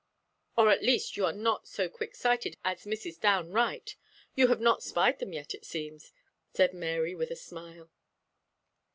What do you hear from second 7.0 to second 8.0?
with a smile.